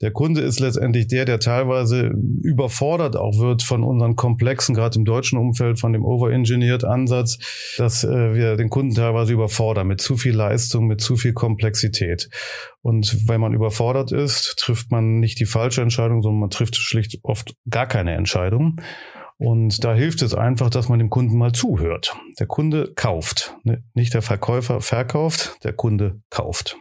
Der 0.00 0.10
Kunde 0.10 0.40
ist 0.40 0.60
letztendlich 0.60 1.06
der, 1.06 1.24
der 1.24 1.38
teilweise 1.38 2.12
überfordert 2.42 3.16
auch 3.16 3.38
wird 3.38 3.62
von 3.62 3.82
unseren 3.82 4.16
komplexen, 4.16 4.74
gerade 4.74 4.98
im 4.98 5.04
deutschen 5.04 5.38
Umfeld, 5.38 5.78
von 5.78 5.92
dem 5.92 6.04
overengineered 6.04 6.84
Ansatz, 6.84 7.38
dass 7.76 8.04
äh, 8.04 8.34
wir 8.34 8.56
den 8.56 8.70
Kunden 8.70 8.94
teilweise 8.94 9.32
überfordern 9.32 9.86
mit 9.86 10.00
zu 10.00 10.16
viel 10.16 10.34
Leistung, 10.34 10.86
mit 10.86 11.00
zu 11.00 11.16
viel 11.16 11.32
Komplexität. 11.32 12.28
Und 12.82 13.28
wenn 13.28 13.40
man 13.40 13.54
überfordert 13.54 14.12
ist, 14.12 14.56
trifft 14.58 14.90
man 14.90 15.18
nicht 15.18 15.40
die 15.40 15.46
falsche 15.46 15.82
Entscheidung, 15.82 16.22
sondern 16.22 16.40
man 16.40 16.50
trifft 16.50 16.76
schlicht 16.76 17.18
oft 17.22 17.54
gar 17.68 17.86
keine 17.86 18.14
Entscheidung. 18.14 18.80
Und 19.38 19.84
da 19.84 19.94
hilft 19.94 20.22
es 20.22 20.34
einfach, 20.34 20.68
dass 20.68 20.88
man 20.88 20.98
dem 20.98 21.10
Kunden 21.10 21.38
mal 21.38 21.52
zuhört. 21.52 22.16
Der 22.40 22.46
Kunde 22.46 22.92
kauft, 22.94 23.54
ne, 23.62 23.84
nicht 23.94 24.12
der 24.12 24.22
Verkäufer 24.22 24.80
verkauft, 24.80 25.56
der 25.62 25.72
Kunde 25.72 26.20
kauft. 26.28 26.76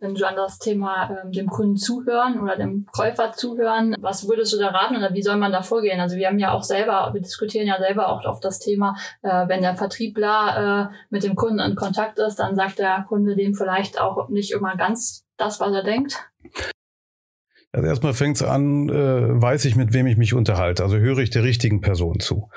Wenn 0.00 0.14
du 0.14 0.24
an 0.24 0.36
das 0.36 0.58
Thema 0.58 1.10
ähm, 1.10 1.32
dem 1.32 1.48
Kunden 1.48 1.76
zuhören 1.76 2.40
oder 2.40 2.56
dem 2.56 2.86
Käufer 2.92 3.32
zuhören, 3.32 3.96
was 3.98 4.28
würdest 4.28 4.52
du 4.52 4.58
da 4.58 4.68
raten 4.68 4.96
oder 4.96 5.12
wie 5.12 5.22
soll 5.22 5.36
man 5.38 5.50
da 5.50 5.62
vorgehen? 5.62 5.98
Also 5.98 6.16
wir 6.16 6.28
haben 6.28 6.38
ja 6.38 6.52
auch 6.52 6.62
selber, 6.62 7.10
wir 7.12 7.20
diskutieren 7.20 7.66
ja 7.66 7.78
selber 7.80 8.08
auch 8.08 8.24
oft 8.24 8.44
das 8.44 8.60
Thema, 8.60 8.94
äh, 9.22 9.48
wenn 9.48 9.62
der 9.62 9.74
Vertriebler 9.74 10.92
äh, 10.92 10.94
mit 11.10 11.24
dem 11.24 11.34
Kunden 11.34 11.58
in 11.58 11.74
Kontakt 11.74 12.20
ist, 12.20 12.36
dann 12.36 12.54
sagt 12.54 12.78
der 12.78 13.06
Kunde 13.08 13.34
dem 13.34 13.54
vielleicht 13.54 14.00
auch 14.00 14.28
nicht 14.28 14.52
immer 14.52 14.76
ganz 14.76 15.24
das, 15.38 15.60
was 15.60 15.72
er 15.72 15.82
denkt? 15.82 16.28
Also 17.72 17.86
erstmal 17.86 18.14
fängt 18.14 18.36
es 18.36 18.42
an, 18.42 18.88
äh, 18.88 19.42
weiß 19.42 19.66
ich, 19.66 19.76
mit 19.76 19.92
wem 19.92 20.06
ich 20.06 20.16
mich 20.16 20.34
unterhalte. 20.34 20.82
Also 20.82 20.96
höre 20.96 21.18
ich 21.18 21.30
der 21.30 21.42
richtigen 21.42 21.80
Person 21.80 22.18
zu 22.18 22.50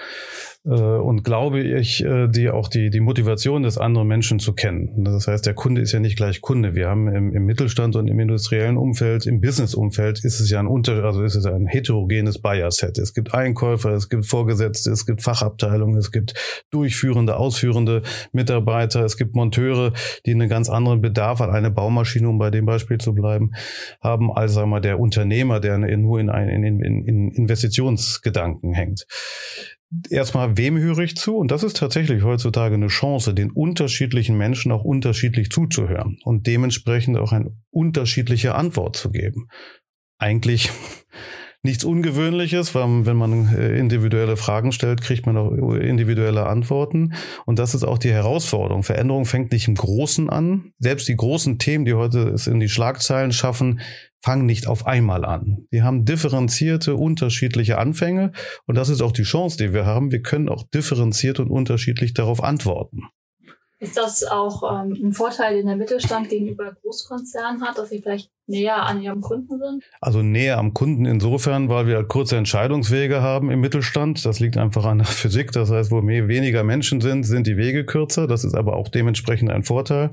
und 0.70 1.24
glaube 1.24 1.62
ich, 1.62 2.06
äh, 2.06 2.28
die 2.28 2.52
auch 2.52 2.68
die, 2.68 2.92
die 2.92 3.00
Motivation 3.00 3.64
des 3.64 3.80
anderen 3.80 4.08
Menschen 4.08 4.38
zu 4.38 4.54
kennen. 4.54 5.04
Das 5.04 5.28
heißt, 5.28 5.44
der 5.44 5.56
Kunde 5.56 5.82
ist 5.82 5.92
ja 5.92 6.00
nicht 6.00 6.18
gleich 6.18 6.40
Kunde. 6.40 6.76
Wir 6.76 6.88
haben 6.88 7.08
im, 7.08 7.34
im 7.34 7.46
Mittelstand 7.46 7.96
und 7.96 8.08
im 8.08 8.20
industriellen 8.20 8.78
Umfeld, 8.78 9.26
im 9.26 9.42
Business-Umfeld 9.42 10.24
ist 10.24 10.40
es 10.40 10.52
ja 10.52 10.60
ein 10.60 10.68
Unter, 10.68 11.04
also 11.04 11.24
ist 11.24 11.34
es 11.34 11.48
ein 11.48 11.66
heterogenes 11.66 12.40
Buyer-Set. 12.40 13.00
Es 13.00 13.16
gibt 13.16 13.34
Einkäufer, 13.34 13.92
es 13.94 14.08
gibt 14.08 14.28
Vorgesetzte, 14.28 14.92
es 14.92 15.08
gibt 15.08 15.24
Fachabteilungen, 15.24 15.98
es 15.98 16.12
gibt 16.12 16.36
durchführende, 16.70 17.38
ausführende 17.38 18.04
Mitarbeiter, 18.32 19.04
es 19.04 19.18
gibt 19.18 19.36
Monteure, 19.36 19.94
die 20.28 20.32
einen 20.32 20.48
ganz 20.48 20.70
anderen 20.70 21.02
Bedarf 21.02 21.42
an 21.42 21.50
eine 21.50 21.72
Baumaschine, 21.72 22.30
um 22.30 22.38
bei 22.38 22.52
dem 22.52 22.68
Beispiel 22.68 23.00
zu 23.00 23.16
bleiben, 23.16 23.52
haben 24.00 24.32
als 24.32 24.54
sagen 24.54 24.70
wir, 24.70 24.80
der 24.80 25.00
Unternehmer, 25.00 25.60
der 25.60 25.80
nur 25.80 26.20
in, 26.20 26.30
ein, 26.30 26.50
in, 26.50 26.64
in, 26.64 27.04
in 27.08 27.32
Investitionsgedanken 27.32 28.74
hängt 28.74 29.08
erstmal, 30.10 30.58
wem 30.58 30.78
höre 30.78 31.00
ich 31.00 31.16
zu? 31.16 31.38
Und 31.38 31.52
das 31.52 31.64
ist 31.64 31.78
tatsächlich 31.78 32.24
heutzutage 32.24 32.76
eine 32.76 32.88
Chance, 32.88 33.34
den 33.34 33.52
unterschiedlichen 33.52 34.38
Menschen 34.38 34.72
auch 34.72 34.84
unterschiedlich 34.84 35.50
zuzuhören 35.50 36.18
und 36.24 36.48
dementsprechend 36.48 37.18
auch 37.18 37.32
eine 37.32 37.56
unterschiedliche 37.70 38.56
Antwort 38.56 38.96
zu 38.96 39.12
geben. 39.12 39.48
Eigentlich 40.18 40.70
nichts 41.64 41.84
Ungewöhnliches, 41.84 42.74
weil 42.74 43.06
wenn 43.06 43.18
man 43.18 43.56
äh, 43.56 43.78
individuelle 43.78 44.38
Fragen 44.38 44.72
stellt, 44.72 45.02
kriegt 45.02 45.26
man 45.26 45.38
auch 45.38 45.52
individuelle 45.52 46.48
Antworten. 46.48 47.14
Und 47.46 47.60
das 47.60 47.76
ist 47.76 47.84
auch 47.84 47.98
die 47.98 48.12
Herausforderung. 48.12 48.84
Veränderung 48.84 49.26
fängt 49.26 49.52
nicht 49.52 49.68
im 49.68 49.76
Großen 49.76 50.30
an. 50.30 50.74
Selbst 50.80 51.08
die 51.08 51.16
großen 51.16 51.60
Themen, 51.60 51.86
die 51.86 51.94
heute 51.94 52.30
es 52.30 52.48
in 52.48 52.60
die 52.60 52.70
Schlagzeilen 52.70 53.32
schaffen, 53.32 53.82
fangen 54.24 54.46
nicht 54.46 54.68
auf 54.68 54.86
einmal 54.86 55.26
an. 55.26 55.66
Die 55.72 55.84
haben 55.84 56.06
differenzierte, 56.06 56.96
unterschiedliche 56.96 57.78
Anfänge. 57.78 58.32
Und 58.66 58.76
das 58.76 58.90
ist 58.90 59.02
auch 59.02 59.12
die 59.12 59.24
Chance, 59.24 59.58
die 59.58 59.74
wir 59.74 59.86
haben. 59.86 60.12
Wir 60.12 60.22
können 60.22 60.50
auch 60.50 60.64
differenziert 60.64 61.40
und 61.40 61.50
unterschiedlich 61.50 62.14
darauf 62.14 62.44
antworten. 62.44 63.04
Ist 63.82 63.98
das 63.98 64.24
auch 64.24 64.62
ähm, 64.62 64.96
ein 65.04 65.12
Vorteil, 65.12 65.56
den 65.56 65.66
der 65.66 65.76
Mittelstand 65.76 66.30
gegenüber 66.30 66.78
Großkonzernen 66.84 67.64
hat, 67.64 67.80
dass 67.80 67.90
sie 67.90 68.00
vielleicht 68.00 68.30
näher 68.46 68.76
an 68.76 69.02
ihrem 69.02 69.22
Kunden 69.22 69.58
sind? 69.58 69.84
Also 70.00 70.22
näher 70.22 70.60
am 70.60 70.76
Kunden 70.76 71.06
insofern, 71.06 71.68
weil 71.68 71.88
wir 71.88 72.04
kurze 72.04 72.38
Entscheidungswege 72.38 73.24
haben 73.24 73.50
im 73.50 73.60
Mittelstand. 73.60 74.24
Das 74.24 74.40
liegt 74.40 74.58
einfach 74.58 74.86
an 74.86 75.00
der 75.00 75.08
Physik. 75.08 75.52
Das 75.52 75.72
heißt, 75.72 75.90
wo 75.90 76.00
mehr, 76.00 76.28
weniger 76.28 76.64
Menschen 76.64 77.02
sind, 77.02 77.24
sind 77.24 77.48
die 77.48 77.58
Wege 77.58 77.84
kürzer. 77.84 78.28
Das 78.28 78.44
ist 78.44 78.54
aber 78.54 78.76
auch 78.76 78.88
dementsprechend 78.88 79.50
ein 79.50 79.64
Vorteil. 79.64 80.12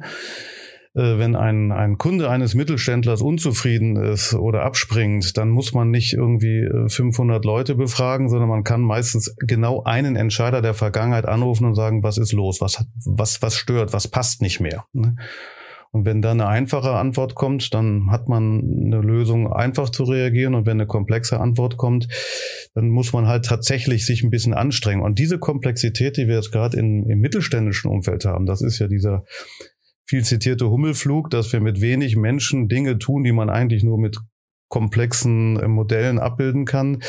Äh, 0.98 1.18
wenn 1.18 1.36
ein, 1.36 1.70
ein 1.70 1.96
Kunde 1.96 2.28
eines 2.28 2.54
Mittelständlers 2.54 3.22
unzufrieden 3.22 3.94
ist 3.96 4.34
oder 4.34 4.62
abspringt, 4.62 5.36
dann 5.36 5.48
muss 5.48 5.72
man 5.72 5.90
nicht 5.90 6.12
irgendwie 6.12 6.68
500 6.88 7.44
äh, 7.44 7.46
Leute 7.46 7.74
befragen, 7.76 8.28
sondern 8.28 8.48
man 8.48 8.64
kann 8.64 8.80
meistens 8.80 9.34
genau 9.38 9.84
einen 9.84 10.16
Entscheider 10.16 10.60
der 10.60 10.74
Vergangenheit 10.74 11.26
anrufen 11.26 11.66
und 11.66 11.76
sagen, 11.76 12.02
was 12.02 12.18
ist 12.18 12.32
los, 12.32 12.60
was, 12.60 12.84
was, 13.06 13.40
was 13.42 13.54
stört, 13.54 13.92
was 13.92 14.08
passt 14.08 14.42
nicht 14.42 14.58
mehr. 14.58 14.86
Ne? 14.92 15.14
Und 15.90 16.04
wenn 16.04 16.20
dann 16.20 16.40
eine 16.40 16.50
einfache 16.50 16.90
Antwort 16.90 17.34
kommt, 17.34 17.72
dann 17.72 18.10
hat 18.10 18.28
man 18.28 18.60
eine 18.86 19.00
Lösung, 19.00 19.50
einfach 19.50 19.88
zu 19.88 20.04
reagieren. 20.04 20.54
Und 20.54 20.66
wenn 20.66 20.78
eine 20.78 20.86
komplexe 20.86 21.40
Antwort 21.40 21.78
kommt, 21.78 22.08
dann 22.74 22.90
muss 22.90 23.14
man 23.14 23.26
halt 23.26 23.46
tatsächlich 23.46 24.04
sich 24.04 24.22
ein 24.22 24.28
bisschen 24.28 24.52
anstrengen. 24.52 25.02
Und 25.02 25.18
diese 25.18 25.38
Komplexität, 25.38 26.18
die 26.18 26.28
wir 26.28 26.34
jetzt 26.34 26.52
gerade 26.52 26.76
im 26.76 27.04
mittelständischen 27.04 27.90
Umfeld 27.90 28.26
haben, 28.26 28.44
das 28.44 28.60
ist 28.60 28.78
ja 28.80 28.86
dieser 28.86 29.24
viel 30.08 30.24
zitierte 30.24 30.70
Hummelflug, 30.70 31.30
dass 31.30 31.52
wir 31.52 31.60
mit 31.60 31.80
wenig 31.80 32.16
Menschen 32.16 32.68
Dinge 32.68 32.98
tun, 32.98 33.24
die 33.24 33.32
man 33.32 33.50
eigentlich 33.50 33.84
nur 33.84 33.98
mit 33.98 34.18
komplexen 34.68 35.58
äh, 35.58 35.68
Modellen 35.68 36.18
abbilden 36.18 36.64
kann. 36.64 37.02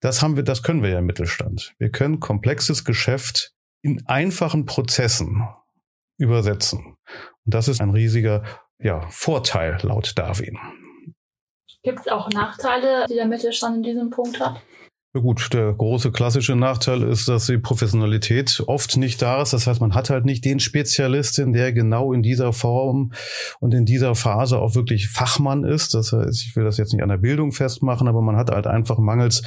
Das 0.00 0.22
haben 0.22 0.36
wir, 0.36 0.42
das 0.42 0.62
können 0.62 0.82
wir 0.82 0.90
ja 0.90 0.98
im 0.98 1.06
Mittelstand. 1.06 1.74
Wir 1.78 1.90
können 1.90 2.20
komplexes 2.20 2.84
Geschäft 2.84 3.52
in 3.82 4.06
einfachen 4.06 4.66
Prozessen 4.66 5.46
übersetzen. 6.18 6.96
Und 7.44 7.54
das 7.54 7.68
ist 7.68 7.80
ein 7.80 7.90
riesiger 7.90 8.42
ja, 8.78 9.06
Vorteil 9.10 9.78
laut 9.82 10.12
Darwin. 10.16 10.58
Gibt 11.82 12.00
es 12.00 12.08
auch 12.08 12.28
Nachteile, 12.30 13.06
die 13.08 13.14
der 13.14 13.26
Mittelstand 13.26 13.78
in 13.78 13.82
diesem 13.82 14.10
Punkt 14.10 14.40
hat? 14.40 14.60
Ja 15.14 15.22
gut, 15.22 15.54
der 15.54 15.72
große 15.72 16.12
klassische 16.12 16.54
Nachteil 16.54 17.02
ist, 17.02 17.28
dass 17.28 17.46
die 17.46 17.56
Professionalität 17.56 18.62
oft 18.66 18.98
nicht 18.98 19.22
da 19.22 19.40
ist. 19.40 19.54
Das 19.54 19.66
heißt, 19.66 19.80
man 19.80 19.94
hat 19.94 20.10
halt 20.10 20.26
nicht 20.26 20.44
den 20.44 20.60
Spezialistin, 20.60 21.54
der 21.54 21.72
genau 21.72 22.12
in 22.12 22.22
dieser 22.22 22.52
Form 22.52 23.12
und 23.58 23.72
in 23.72 23.86
dieser 23.86 24.14
Phase 24.14 24.58
auch 24.58 24.74
wirklich 24.74 25.08
Fachmann 25.08 25.64
ist. 25.64 25.94
Das 25.94 26.12
heißt, 26.12 26.44
ich 26.44 26.56
will 26.56 26.64
das 26.64 26.76
jetzt 26.76 26.92
nicht 26.92 27.02
an 27.02 27.08
der 27.08 27.16
Bildung 27.16 27.52
festmachen, 27.52 28.06
aber 28.06 28.20
man 28.20 28.36
hat 28.36 28.50
halt 28.50 28.66
einfach 28.66 28.98
mangels 28.98 29.42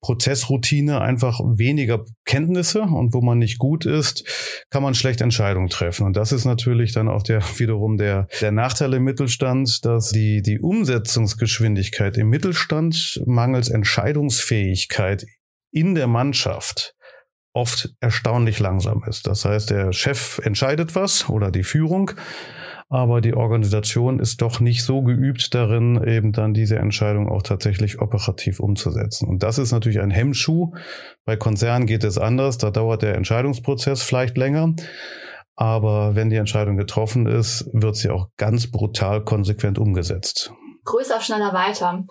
Prozessroutine 0.00 1.00
einfach 1.00 1.40
weniger 1.40 2.04
Kenntnisse 2.24 2.82
und 2.82 3.12
wo 3.12 3.20
man 3.20 3.38
nicht 3.38 3.58
gut 3.58 3.84
ist, 3.84 4.24
kann 4.70 4.82
man 4.82 4.94
schlecht 4.94 5.20
Entscheidungen 5.20 5.68
treffen. 5.68 6.06
Und 6.06 6.16
das 6.16 6.32
ist 6.32 6.44
natürlich 6.44 6.92
dann 6.92 7.08
auch 7.08 7.22
der 7.22 7.42
wiederum 7.58 7.98
der, 7.98 8.26
der 8.40 8.52
Nachteil 8.52 8.94
im 8.94 9.04
Mittelstand, 9.04 9.84
dass 9.84 10.10
die, 10.10 10.42
die 10.42 10.60
Umsetzungsgeschwindigkeit 10.60 12.16
im 12.16 12.30
Mittelstand 12.30 13.22
mangels 13.26 13.68
Entscheidungsfähigkeit 13.68 15.26
in 15.70 15.94
der 15.94 16.06
Mannschaft 16.06 16.94
oft 17.52 17.90
erstaunlich 18.00 18.58
langsam 18.60 19.02
ist. 19.08 19.26
Das 19.26 19.44
heißt, 19.44 19.70
der 19.70 19.92
Chef 19.92 20.38
entscheidet 20.44 20.94
was 20.94 21.28
oder 21.28 21.50
die 21.50 21.64
Führung 21.64 22.12
aber 22.90 23.20
die 23.20 23.34
Organisation 23.34 24.18
ist 24.18 24.42
doch 24.42 24.58
nicht 24.58 24.82
so 24.82 25.02
geübt 25.02 25.54
darin, 25.54 26.02
eben 26.04 26.32
dann 26.32 26.52
diese 26.52 26.76
Entscheidung 26.76 27.28
auch 27.28 27.42
tatsächlich 27.42 28.00
operativ 28.00 28.58
umzusetzen. 28.58 29.28
Und 29.28 29.44
das 29.44 29.58
ist 29.58 29.70
natürlich 29.70 30.00
ein 30.00 30.10
Hemmschuh. 30.10 30.72
Bei 31.24 31.36
Konzernen 31.36 31.86
geht 31.86 32.02
es 32.02 32.18
anders, 32.18 32.58
da 32.58 32.72
dauert 32.72 33.02
der 33.02 33.14
Entscheidungsprozess 33.14 34.02
vielleicht 34.02 34.36
länger. 34.36 34.74
Aber 35.54 36.16
wenn 36.16 36.30
die 36.30 36.36
Entscheidung 36.36 36.76
getroffen 36.76 37.26
ist, 37.26 37.70
wird 37.72 37.94
sie 37.94 38.10
auch 38.10 38.28
ganz 38.36 38.70
brutal 38.70 39.22
konsequent 39.22 39.78
umgesetzt. 39.78 40.52
Größer, 40.84 41.20
schneller, 41.20 41.52
weiter 41.52 42.04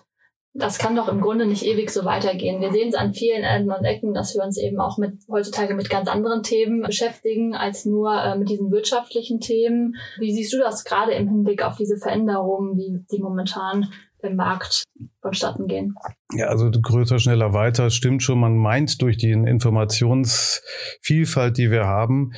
das 0.53 0.77
kann 0.79 0.95
doch 0.95 1.07
im 1.07 1.21
Grunde 1.21 1.45
nicht 1.45 1.63
ewig 1.63 1.91
so 1.91 2.03
weitergehen. 2.05 2.61
Wir 2.61 2.71
sehen 2.71 2.89
es 2.89 2.95
an 2.95 3.13
vielen 3.13 3.43
Enden 3.43 3.71
und 3.71 3.85
Ecken, 3.85 4.13
dass 4.13 4.35
wir 4.35 4.43
uns 4.43 4.57
eben 4.57 4.79
auch 4.79 4.97
mit 4.97 5.13
heutzutage 5.29 5.75
mit 5.75 5.89
ganz 5.89 6.09
anderen 6.09 6.43
Themen 6.43 6.81
beschäftigen 6.81 7.55
als 7.55 7.85
nur 7.85 8.13
äh, 8.13 8.37
mit 8.37 8.49
diesen 8.49 8.69
wirtschaftlichen 8.71 9.39
Themen. 9.39 9.95
Wie 10.17 10.33
siehst 10.33 10.51
du 10.53 10.57
das 10.57 10.83
gerade 10.83 11.13
im 11.13 11.29
Hinblick 11.29 11.63
auf 11.63 11.77
diese 11.77 11.95
Veränderungen, 11.97 12.75
die, 12.75 13.05
die 13.11 13.21
momentan 13.21 13.93
im 14.21 14.35
Markt 14.35 14.83
vonstatten 15.21 15.67
gehen? 15.67 15.95
Ja, 16.33 16.47
also 16.47 16.69
größer, 16.71 17.19
schneller, 17.19 17.53
weiter 17.53 17.91
stimmt 17.91 18.23
schon. 18.23 18.39
Man 18.39 18.57
meint 18.57 19.01
durch 19.01 19.15
die 19.17 19.31
Informationsvielfalt, 19.31 21.57
die 21.57 21.71
wir 21.71 21.85
haben, 21.85 22.33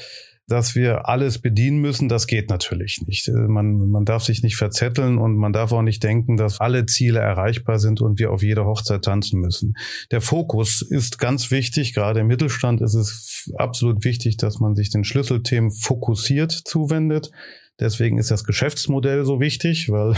dass 0.52 0.76
wir 0.76 1.08
alles 1.08 1.40
bedienen 1.40 1.80
müssen, 1.80 2.10
das 2.10 2.28
geht 2.28 2.50
natürlich 2.50 3.02
nicht. 3.08 3.28
Äh, 3.30 3.32
man, 3.32 3.90
man 3.90 4.06
darf 4.06 4.24
sich 4.24 4.44
nicht 4.44 4.58
verzetteln 4.58 5.18
und 5.18 5.38
man 5.38 5.54
darf 5.54 5.72
auch 5.72 5.82
nicht 5.82 6.04
denken, 6.04 6.38
dass 6.38 6.60
alle 6.60 6.86
Ziele 6.86 7.20
erreichbar 7.20 7.80
sind 7.80 8.02
und 8.02 8.20
wir 8.20 8.32
auf 8.32 8.44
jede 8.44 8.66
Hochzeit 8.66 9.04
tanzen 9.04 9.40
müssen. 9.40 9.76
Der 10.12 10.22
Fokus 10.22 10.82
ist 10.82 11.20
ganz 11.20 11.52
wichtig. 11.52 11.94
Gerade 11.94 12.20
im 12.20 12.28
Mittelstand 12.28 12.82
ist 12.82 12.96
es 12.96 13.50
absolut 13.56 14.04
wichtig, 14.04 14.38
dass 14.38 14.60
man 14.60 14.76
sich 14.76 14.90
den 14.90 15.04
Schlüsselthemen 15.04 15.72
fokussiert 15.72 16.52
zuwendet. 16.52 17.32
Deswegen 17.80 18.18
ist 18.20 18.30
das 18.30 18.44
Geschäftsmodell 18.44 19.26
so 19.26 19.40
wichtig, 19.40 19.90
weil 19.90 20.16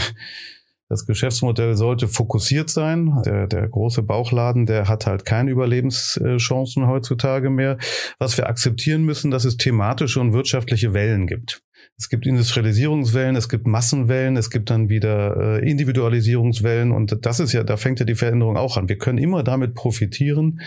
das 0.88 1.06
Geschäftsmodell 1.06 1.76
sollte 1.76 2.08
fokussiert 2.08 2.68
sein. 2.68 3.22
Der, 3.24 3.46
der 3.46 3.68
große 3.68 4.02
Bauchladen, 4.02 4.66
der 4.66 4.86
hat 4.86 5.06
halt 5.06 5.24
keine 5.24 5.50
Überlebenschancen 5.50 6.86
heutzutage 6.86 7.48
mehr. 7.50 7.78
Was 8.18 8.36
wir 8.36 8.48
akzeptieren 8.48 9.04
müssen, 9.04 9.30
dass 9.30 9.44
es 9.44 9.56
thematische 9.56 10.20
und 10.20 10.34
wirtschaftliche 10.34 10.92
Wellen 10.92 11.26
gibt. 11.26 11.62
Es 11.96 12.08
gibt 12.08 12.26
Industrialisierungswellen, 12.26 13.36
es 13.36 13.48
gibt 13.48 13.66
Massenwellen, 13.66 14.36
es 14.36 14.50
gibt 14.50 14.68
dann 14.70 14.88
wieder 14.88 15.60
äh, 15.60 15.70
Individualisierungswellen 15.70 16.92
und 16.92 17.24
das 17.24 17.40
ist 17.40 17.52
ja, 17.52 17.62
da 17.62 17.76
fängt 17.76 18.00
ja 18.00 18.06
die 18.06 18.16
Veränderung 18.16 18.56
auch 18.56 18.76
an. 18.76 18.88
Wir 18.88 18.98
können 18.98 19.18
immer 19.18 19.42
damit 19.42 19.74
profitieren, 19.74 20.60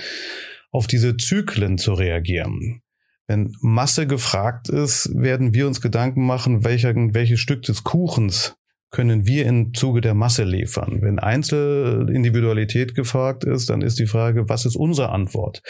auf 0.72 0.88
diese 0.88 1.18
Zyklen 1.18 1.78
zu 1.78 1.94
reagieren. 1.94 2.82
Wenn 3.28 3.54
Masse 3.62 4.08
gefragt 4.08 4.70
ist, 4.70 5.12
werden 5.14 5.54
wir 5.54 5.68
uns 5.68 5.82
Gedanken 5.82 6.26
machen, 6.26 6.64
welcher, 6.64 6.96
welches 6.96 7.40
Stück 7.40 7.64
des 7.64 7.84
Kuchens 7.84 8.56
können 8.90 9.28
wir 9.28 9.46
im 9.46 9.74
Zuge 9.74 10.02
der 10.02 10.14
Masse 10.14 10.44
liefern. 10.44 11.02
Wenn 11.02 11.20
Einzelindividualität 11.20 12.96
gefragt 12.96 13.44
ist, 13.44 13.70
dann 13.70 13.82
ist 13.82 14.00
die 14.00 14.08
Frage, 14.08 14.48
was 14.50 14.66
ist 14.66 14.76
unsere 14.76 15.10
Antwort? 15.10 15.62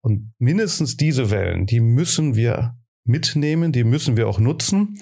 Und 0.00 0.32
mindestens 0.38 0.96
diese 0.96 1.30
Wellen, 1.30 1.66
die 1.66 1.80
müssen 1.80 2.36
wir 2.36 2.76
mitnehmen, 3.04 3.72
die 3.72 3.84
müssen 3.84 4.16
wir 4.16 4.28
auch 4.28 4.38
nutzen. 4.38 4.98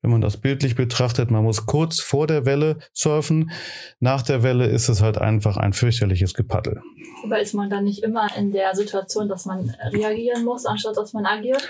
Wenn 0.00 0.10
man 0.10 0.20
das 0.20 0.36
bildlich 0.36 0.74
betrachtet, 0.74 1.30
man 1.30 1.44
muss 1.44 1.64
kurz 1.66 2.00
vor 2.00 2.26
der 2.26 2.44
Welle 2.44 2.78
surfen. 2.92 3.52
Nach 4.00 4.22
der 4.22 4.42
Welle 4.42 4.66
ist 4.66 4.88
es 4.88 5.00
halt 5.00 5.16
einfach 5.16 5.56
ein 5.56 5.72
fürchterliches 5.72 6.34
Gepaddel. 6.34 6.82
Aber 7.24 7.40
ist 7.40 7.54
man 7.54 7.70
dann 7.70 7.84
nicht 7.84 8.02
immer 8.02 8.28
in 8.36 8.50
der 8.50 8.74
Situation, 8.74 9.28
dass 9.28 9.46
man 9.46 9.70
reagieren 9.92 10.44
muss, 10.44 10.66
anstatt 10.66 10.96
dass 10.96 11.12
man 11.12 11.24
agiert? 11.24 11.68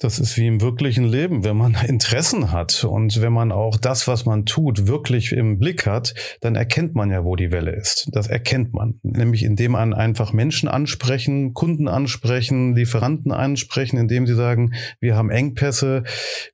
Das 0.00 0.20
ist 0.20 0.36
wie 0.36 0.46
im 0.46 0.60
wirklichen 0.60 1.04
Leben. 1.04 1.42
Wenn 1.42 1.56
man 1.56 1.76
Interessen 1.88 2.52
hat 2.52 2.84
und 2.84 3.20
wenn 3.20 3.32
man 3.32 3.50
auch 3.50 3.76
das, 3.76 4.06
was 4.06 4.26
man 4.26 4.46
tut, 4.46 4.86
wirklich 4.86 5.32
im 5.32 5.58
Blick 5.58 5.86
hat, 5.86 6.14
dann 6.40 6.54
erkennt 6.54 6.94
man 6.94 7.10
ja, 7.10 7.24
wo 7.24 7.34
die 7.34 7.50
Welle 7.50 7.72
ist. 7.72 8.08
Das 8.12 8.28
erkennt 8.28 8.72
man. 8.72 9.00
Nämlich 9.02 9.42
indem 9.42 9.72
man 9.72 9.94
einfach 9.94 10.32
Menschen 10.32 10.68
ansprechen, 10.68 11.52
Kunden 11.52 11.88
ansprechen, 11.88 12.76
Lieferanten 12.76 13.32
ansprechen, 13.32 13.98
indem 13.98 14.26
sie 14.28 14.34
sagen, 14.34 14.74
wir 15.00 15.16
haben 15.16 15.30
Engpässe, 15.30 16.04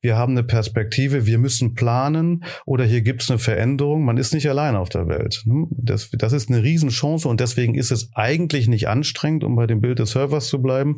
wir 0.01 0.17
haben 0.17 0.31
eine 0.31 0.43
Perspektive, 0.43 1.27
wir 1.27 1.37
müssen 1.37 1.75
planen 1.75 2.45
oder 2.65 2.83
hier 2.83 3.01
gibt 3.01 3.21
es 3.21 3.29
eine 3.29 3.37
Veränderung. 3.37 4.05
Man 4.05 4.17
ist 4.17 4.33
nicht 4.33 4.49
allein 4.49 4.75
auf 4.75 4.89
der 4.89 5.07
Welt. 5.07 5.43
Das, 5.69 6.09
das 6.11 6.33
ist 6.33 6.49
eine 6.49 6.63
Riesenchance 6.63 7.27
und 7.27 7.39
deswegen 7.39 7.75
ist 7.75 7.91
es 7.91 8.09
eigentlich 8.15 8.67
nicht 8.67 8.87
anstrengend, 8.87 9.43
um 9.43 9.55
bei 9.55 9.67
dem 9.67 9.81
Bild 9.81 9.99
des 9.99 10.11
Servers 10.11 10.47
zu 10.47 10.61
bleiben 10.61 10.97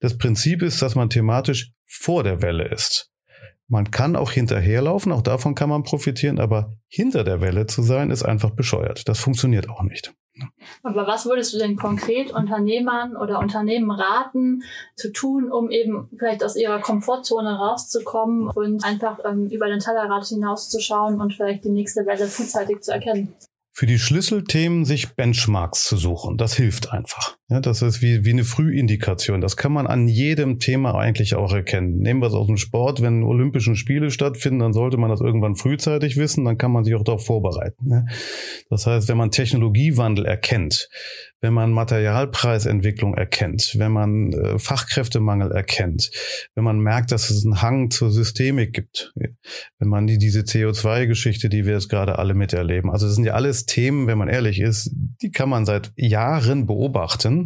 das 0.00 0.16
Prinzip 0.16 0.62
ist, 0.62 0.82
dass 0.82 0.94
man 0.94 1.10
thematisch 1.10 1.72
vor 1.86 2.22
der 2.22 2.42
Welle 2.42 2.68
ist. 2.68 3.10
Man 3.66 3.90
kann 3.90 4.16
auch 4.16 4.30
hinterherlaufen, 4.30 5.12
auch 5.12 5.22
davon 5.22 5.54
kann 5.54 5.68
man 5.68 5.82
profitieren, 5.82 6.38
aber 6.38 6.78
hinter 6.88 7.22
der 7.22 7.40
Welle 7.40 7.66
zu 7.66 7.82
sein, 7.82 8.10
ist 8.10 8.22
einfach 8.22 8.50
bescheuert. 8.50 9.08
Das 9.08 9.18
funktioniert 9.18 9.68
auch 9.68 9.82
nicht. 9.82 10.14
Aber 10.84 11.06
was 11.06 11.26
würdest 11.26 11.52
du 11.52 11.58
denn 11.58 11.76
konkret 11.76 12.30
Unternehmern 12.30 13.16
oder 13.16 13.40
Unternehmen 13.40 13.90
raten 13.90 14.62
zu 14.94 15.12
tun, 15.12 15.50
um 15.50 15.70
eben 15.70 16.08
vielleicht 16.16 16.44
aus 16.44 16.56
ihrer 16.56 16.80
Komfortzone 16.80 17.58
rauszukommen 17.58 18.48
und 18.48 18.84
einfach 18.84 19.18
ähm, 19.24 19.48
über 19.50 19.66
den 19.66 19.80
Tellerrad 19.80 20.24
hinauszuschauen 20.26 21.20
und 21.20 21.34
vielleicht 21.34 21.64
die 21.64 21.70
nächste 21.70 22.06
Welle 22.06 22.28
frühzeitig 22.28 22.80
zu 22.82 22.92
erkennen? 22.92 23.34
für 23.78 23.86
die 23.86 24.00
Schlüsselthemen 24.00 24.84
sich 24.84 25.14
Benchmarks 25.14 25.84
zu 25.84 25.96
suchen. 25.96 26.36
Das 26.36 26.54
hilft 26.54 26.90
einfach. 26.90 27.37
Ja, 27.50 27.60
das 27.60 27.80
ist 27.80 28.02
wie, 28.02 28.26
wie 28.26 28.32
eine 28.32 28.44
Frühindikation. 28.44 29.40
Das 29.40 29.56
kann 29.56 29.72
man 29.72 29.86
an 29.86 30.06
jedem 30.06 30.58
Thema 30.58 30.94
eigentlich 30.94 31.34
auch 31.34 31.54
erkennen. 31.54 31.96
Nehmen 31.96 32.20
wir 32.20 32.26
es 32.26 32.34
aus 32.34 32.46
dem 32.46 32.58
Sport. 32.58 33.00
Wenn 33.00 33.22
Olympischen 33.22 33.74
Spiele 33.74 34.10
stattfinden, 34.10 34.58
dann 34.58 34.74
sollte 34.74 34.98
man 34.98 35.08
das 35.08 35.22
irgendwann 35.22 35.56
frühzeitig 35.56 36.18
wissen. 36.18 36.44
Dann 36.44 36.58
kann 36.58 36.72
man 36.72 36.84
sich 36.84 36.94
auch 36.94 37.04
darauf 37.04 37.24
vorbereiten. 37.24 38.06
Das 38.68 38.86
heißt, 38.86 39.08
wenn 39.08 39.16
man 39.16 39.30
Technologiewandel 39.30 40.26
erkennt, 40.26 40.90
wenn 41.40 41.54
man 41.54 41.72
Materialpreisentwicklung 41.72 43.14
erkennt, 43.14 43.76
wenn 43.78 43.92
man 43.92 44.32
äh, 44.32 44.58
Fachkräftemangel 44.58 45.52
erkennt, 45.52 46.10
wenn 46.54 46.64
man 46.64 46.80
merkt, 46.80 47.12
dass 47.12 47.30
es 47.30 47.44
einen 47.44 47.62
Hang 47.62 47.90
zur 47.90 48.10
Systemik 48.10 48.72
gibt, 48.72 49.12
wenn 49.14 49.88
man 49.88 50.06
die, 50.06 50.18
diese 50.18 50.40
CO2-Geschichte, 50.40 51.48
die 51.48 51.64
wir 51.64 51.74
jetzt 51.74 51.88
gerade 51.88 52.18
alle 52.18 52.34
miterleben. 52.34 52.90
Also 52.90 53.06
das 53.06 53.14
sind 53.14 53.24
ja 53.24 53.34
alles 53.34 53.66
Themen, 53.66 54.06
wenn 54.06 54.18
man 54.18 54.28
ehrlich 54.28 54.60
ist, 54.60 54.90
die 55.22 55.30
kann 55.30 55.48
man 55.48 55.64
seit 55.64 55.92
Jahren 55.96 56.66
beobachten. 56.66 57.37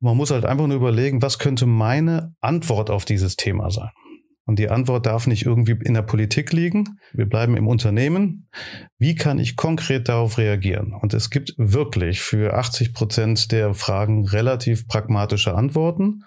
Man 0.00 0.16
muss 0.16 0.30
halt 0.30 0.44
einfach 0.44 0.66
nur 0.66 0.76
überlegen, 0.76 1.22
was 1.22 1.38
könnte 1.38 1.66
meine 1.66 2.34
Antwort 2.40 2.90
auf 2.90 3.04
dieses 3.04 3.36
Thema 3.36 3.70
sein? 3.70 3.90
Und 4.44 4.58
die 4.58 4.68
Antwort 4.68 5.06
darf 5.06 5.28
nicht 5.28 5.46
irgendwie 5.46 5.76
in 5.84 5.94
der 5.94 6.02
Politik 6.02 6.52
liegen. 6.52 6.98
Wir 7.12 7.26
bleiben 7.26 7.56
im 7.56 7.68
Unternehmen. 7.68 8.48
Wie 8.98 9.14
kann 9.14 9.38
ich 9.38 9.54
konkret 9.54 10.08
darauf 10.08 10.36
reagieren? 10.36 10.94
Und 11.00 11.14
es 11.14 11.30
gibt 11.30 11.54
wirklich 11.58 12.20
für 12.20 12.54
80 12.54 12.92
Prozent 12.92 13.52
der 13.52 13.72
Fragen 13.74 14.26
relativ 14.26 14.88
pragmatische 14.88 15.54
Antworten. 15.54 16.24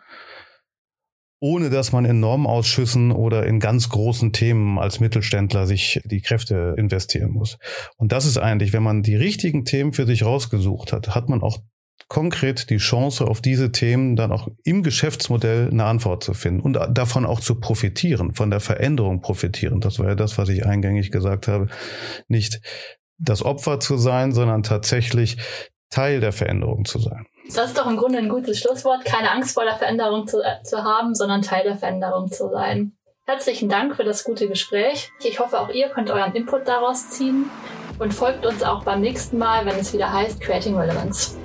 ohne 1.41 1.69
dass 1.69 1.91
man 1.91 2.05
in 2.05 2.19
Normausschüssen 2.19 3.11
oder 3.11 3.45
in 3.45 3.59
ganz 3.59 3.89
großen 3.89 4.31
Themen 4.33 4.79
als 4.79 4.99
Mittelständler 4.99 5.67
sich 5.67 6.01
die 6.05 6.21
Kräfte 6.21 6.73
investieren 6.77 7.31
muss. 7.33 7.57
Und 7.97 8.13
das 8.13 8.25
ist 8.25 8.37
eigentlich, 8.37 8.73
wenn 8.73 8.81
man 8.83 9.03
die 9.03 9.15
richtigen 9.15 9.65
Themen 9.65 9.93
für 9.93 10.07
sich 10.07 10.23
rausgesucht 10.25 10.93
hat, 10.93 11.13
hat 11.13 11.29
man 11.29 11.41
auch 11.41 11.59
konkret 12.07 12.69
die 12.69 12.77
Chance, 12.77 13.25
auf 13.25 13.41
diese 13.41 13.71
Themen 13.71 14.15
dann 14.15 14.31
auch 14.31 14.47
im 14.63 14.83
Geschäftsmodell 14.83 15.69
eine 15.71 15.85
Antwort 15.85 16.23
zu 16.23 16.33
finden 16.33 16.61
und 16.61 16.77
davon 16.89 17.25
auch 17.25 17.39
zu 17.39 17.59
profitieren, 17.59 18.33
von 18.35 18.51
der 18.51 18.59
Veränderung 18.59 19.21
profitieren. 19.21 19.81
Das 19.81 19.99
war 19.99 20.09
ja 20.09 20.15
das, 20.15 20.37
was 20.37 20.49
ich 20.49 20.65
eingängig 20.65 21.11
gesagt 21.11 21.47
habe. 21.47 21.67
Nicht 22.27 22.61
das 23.17 23.43
Opfer 23.43 23.79
zu 23.79 23.97
sein, 23.97 24.33
sondern 24.33 24.63
tatsächlich 24.63 25.37
Teil 25.89 26.19
der 26.19 26.31
Veränderung 26.31 26.85
zu 26.85 26.99
sein. 26.99 27.25
Das 27.47 27.67
ist 27.67 27.77
doch 27.77 27.87
im 27.87 27.97
Grunde 27.97 28.17
ein 28.17 28.29
gutes 28.29 28.59
Schlusswort. 28.59 29.05
Keine 29.05 29.31
Angst 29.31 29.53
vor 29.53 29.63
der 29.63 29.77
Veränderung 29.77 30.27
zu, 30.27 30.41
äh, 30.41 30.61
zu 30.63 30.83
haben, 30.83 31.15
sondern 31.15 31.41
Teil 31.41 31.63
der 31.63 31.77
Veränderung 31.77 32.29
zu 32.31 32.49
sein. 32.49 32.93
Herzlichen 33.27 33.69
Dank 33.69 33.95
für 33.95 34.03
das 34.03 34.23
gute 34.23 34.47
Gespräch. 34.47 35.11
Ich 35.23 35.39
hoffe, 35.39 35.59
auch 35.59 35.69
ihr 35.69 35.89
könnt 35.89 36.11
euren 36.11 36.35
Input 36.35 36.67
daraus 36.67 37.09
ziehen 37.09 37.49
und 37.97 38.13
folgt 38.13 38.45
uns 38.45 38.61
auch 38.61 38.83
beim 38.83 39.01
nächsten 39.01 39.37
Mal, 39.37 39.65
wenn 39.65 39.77
es 39.79 39.93
wieder 39.93 40.11
heißt 40.11 40.41
Creating 40.41 40.75
Relevance. 40.75 41.35